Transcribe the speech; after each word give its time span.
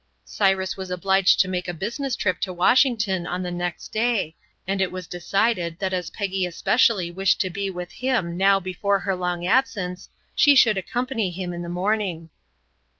Cyrus 0.25 0.75
was 0.75 0.89
obliged 0.89 1.39
to 1.41 1.47
make 1.47 1.67
a 1.67 1.75
business 1.75 2.15
trip 2.15 2.39
to 2.41 2.51
Washington 2.51 3.27
on 3.27 3.43
the 3.43 3.51
next 3.51 3.89
day, 3.89 4.35
and 4.65 4.81
it 4.81 4.91
was 4.91 5.05
decided 5.05 5.77
that 5.77 5.93
as 5.93 6.09
Peggy 6.09 6.43
especially 6.47 7.11
wished 7.11 7.39
to 7.41 7.51
be 7.51 7.69
with 7.69 7.91
him 7.91 8.35
now 8.35 8.59
before 8.59 8.97
her 9.01 9.15
long 9.15 9.45
absence, 9.45 10.09
she 10.33 10.55
should 10.55 10.75
accompany 10.79 11.29
him 11.29 11.53
in 11.53 11.61
the 11.61 11.69
morning. 11.69 12.31